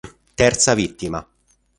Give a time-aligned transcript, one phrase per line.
[0.33, 1.23] Terza vittima.